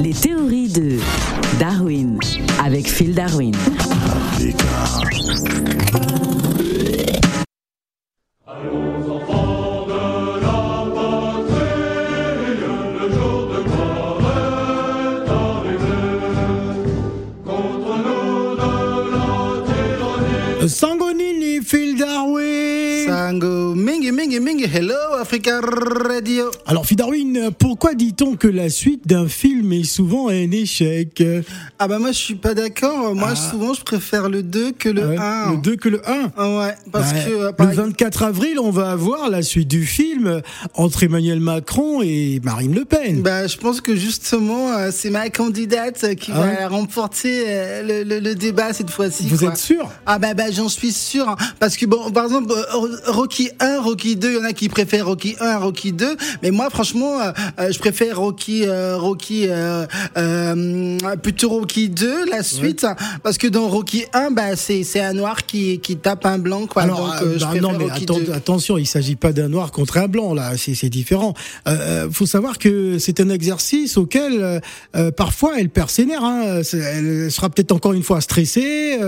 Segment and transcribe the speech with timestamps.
[0.00, 0.98] Les théories de
[1.60, 2.18] Darwin
[2.64, 3.52] avec Phil Darwin.
[20.66, 22.43] Sangonini, Phil Darwin.
[23.06, 26.50] Sango, mingi, mingi, mingi, hello Africa Radio.
[26.66, 31.22] Alors, Phil Darwin, pourquoi dit-on que la suite d'un film est souvent un échec?
[31.78, 33.36] Ah bah moi je suis pas d'accord, moi Ah.
[33.36, 35.52] souvent je préfère le 2 que le Ouais, 1.
[35.52, 37.30] Le 2 que le 1 Ah ouais, parce que...
[37.30, 40.40] euh, le par- 24 avril, on va avoir la suite du film
[40.74, 43.22] entre Emmanuel Macron et Marine Le Pen.
[43.22, 48.02] Bah, je pense que justement, euh, c'est ma candidate qui Ah va remporter euh, le,
[48.08, 49.26] le- le débat cette fois-ci.
[49.28, 49.48] Vous quoi.
[49.50, 49.90] êtes sûr?
[50.06, 51.28] Ah bah, bah j'en suis sûr.
[51.28, 51.36] hein.
[51.58, 52.52] Parce que bon, par exemple,
[53.06, 56.16] Rocky 1, Rocky 2, il y en a qui préfèrent Rocky 1 à Rocky 2.
[56.42, 59.86] Mais moi, franchement, euh, euh, je préfère Rocky, euh, Rocky, euh,
[60.16, 62.86] euh, plutôt Rocky 2, la suite.
[63.22, 66.66] Parce que dans Rocky 1, bah, c'est, c'est un noir qui, qui tape un blanc,
[66.66, 66.82] quoi.
[66.82, 68.32] Alors, Donc, euh, je bah, non, mais atten- 2.
[68.32, 71.34] attention, il s'agit pas d'un noir contre un blanc là, c'est c'est différent.
[71.68, 74.60] Euh, faut savoir que c'est un exercice auquel
[75.16, 76.24] parfois elle perd ses nerfs.
[76.24, 76.60] Hein.
[76.72, 78.98] Elle sera peut-être encore une fois stressée.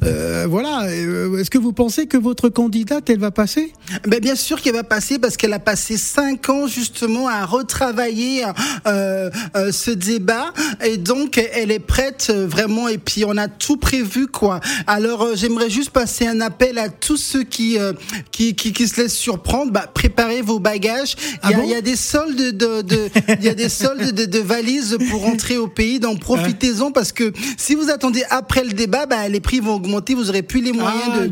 [0.00, 0.86] voilà.
[0.92, 3.72] Est-ce que vous pensez que votre candidate elle va passer
[4.08, 8.44] Ben bien sûr qu'elle va passer parce qu'elle a passé cinq ans justement à retravailler
[8.86, 10.52] euh, euh, ce débat
[10.84, 14.60] et donc elle est prête euh, vraiment et puis on a tout prévu quoi.
[14.86, 17.92] Alors euh, j'aimerais juste passer un appel à tous ceux qui euh,
[18.32, 19.70] qui, qui qui se laissent surprendre.
[19.72, 21.14] Bah, préparez vos bagages.
[21.44, 23.54] Il y, a, Ah bon il y a des soldes de de il y a
[23.54, 26.00] des soldes de, de valises pour rentrer au pays.
[26.00, 30.14] Donc profitez-en parce que si vous attendez après le débat, bah, les prix vont augmenter.
[30.14, 31.26] Vous aurez plus les moyens Ah,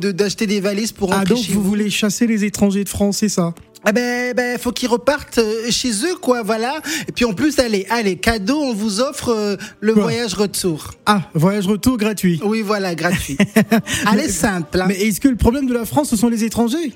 [0.00, 1.68] de- d'acheter des valises pour Ah rentrer donc vous vous.
[1.68, 3.54] voulez chasser les étrangers de France, c'est ça?
[3.82, 6.80] Ah ben, ben, faut qu'ils repartent euh, chez eux, quoi, voilà.
[7.08, 10.02] Et puis en plus, allez, allez, cadeau, on vous offre euh, le Quoi?
[10.02, 10.90] voyage retour.
[11.06, 12.38] Ah, voyage retour gratuit.
[12.44, 13.38] Oui, voilà, gratuit.
[14.06, 14.82] allez, simple.
[14.82, 14.84] hein.
[14.86, 16.92] Mais est-ce que le problème de la France, ce sont les étrangers?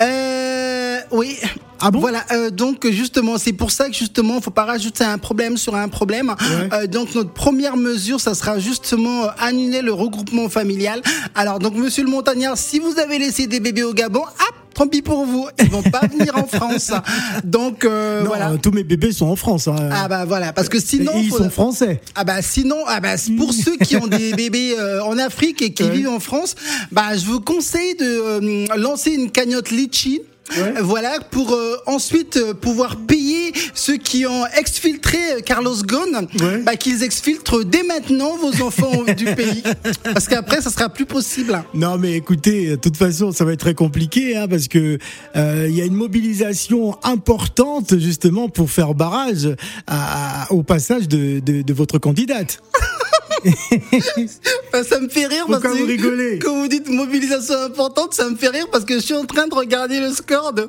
[0.00, 1.36] Euh, oui.
[1.80, 2.00] Ah bon?
[2.00, 5.74] Voilà, euh, donc justement, c'est pour ça que justement, faut pas rajouter un problème sur
[5.74, 6.30] un problème.
[6.40, 6.68] Ouais.
[6.72, 11.02] Euh, donc notre première mesure, ça sera justement euh, annuler le regroupement familial.
[11.34, 14.86] Alors donc, Monsieur le Montagnard, si vous avez laissé des bébés au Gabon, hop, tant
[14.88, 16.90] pis pour vous, ils vont pas venir en France.
[17.44, 18.52] Donc euh, Non, voilà.
[18.62, 19.68] tous mes bébés sont en France.
[19.68, 19.76] hein.
[19.92, 22.00] Ah bah voilà, parce que Et sinon, ils faut- sont français.
[22.14, 25.72] Ah bah sinon, ah bah pour ceux qui ont des bébés euh, en Afrique et
[25.72, 25.90] qui Ouais.
[25.90, 26.54] vivent en France,
[26.92, 30.20] bah je vous conseille de euh, lancer une cagnotte litchi.
[30.50, 30.74] Ouais.
[30.80, 36.58] Voilà pour euh, ensuite euh, pouvoir payer ceux qui ont exfiltré euh, Carlos Ghosn, Ouais.
[36.62, 39.62] bah qu'ils exfiltrent dès maintenant vos enfants du pays,
[40.04, 41.62] parce qu'après ça sera plus possible.
[41.74, 44.98] Non, mais écoutez, de toute façon, ça va être très compliqué, hein, parce que
[45.36, 49.48] euh, il y a une mobilisation importante justement pour faire barrage
[49.86, 52.60] à- à- au passage de, de, de votre candidate.
[54.72, 58.14] Bah, ça me fait rire Pourquoi parce que vous rigolez quand vous dites mobilisation importante,
[58.14, 60.68] ça me fait rire parce que je suis en train de regarder le score de,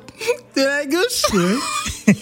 [0.56, 1.24] de la gauche.
[1.34, 1.56] Ouais.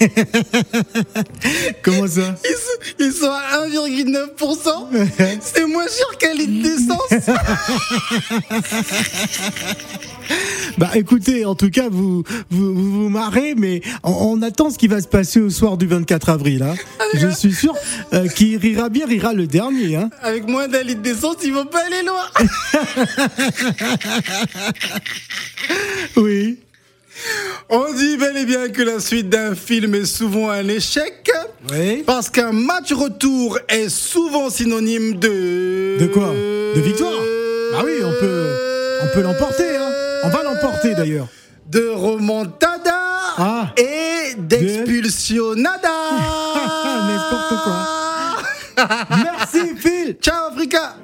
[1.82, 4.88] Comment ça Ils sont, ils sont à 1,9%.
[5.40, 7.10] C'est moins cher qu'un litre d'essence.
[10.78, 14.78] Bah écoutez, en tout cas, vous vous, vous, vous marrez, mais on, on attend ce
[14.78, 16.62] qui va se passer au soir du 24 avril.
[16.62, 16.74] Hein.
[17.14, 17.74] Je suis sûr
[18.12, 19.96] euh, qui rira bien rira le dernier.
[19.96, 20.10] Hein.
[20.22, 22.24] Avec moins d'un litre d'essence, ils vont pas aller loin.
[26.16, 26.58] Oui.
[27.68, 31.30] On dit bel et bien que la suite d'un film est souvent un échec.
[31.72, 32.02] Oui.
[32.06, 35.96] Parce qu'un match retour est souvent synonyme de.
[35.98, 36.32] De quoi?
[36.74, 37.12] De victoire?
[37.72, 38.35] Bah oui, on peut,
[39.02, 39.90] on peut l'emporter, hein.
[40.24, 41.28] On va l'emporter d'ailleurs.
[41.70, 42.94] De remontada
[43.38, 43.72] ah.
[43.76, 45.88] et d'Expulsionada.
[47.08, 47.86] N'importe quoi.
[49.24, 50.16] Merci Phil.
[50.20, 50.96] Ciao Africa.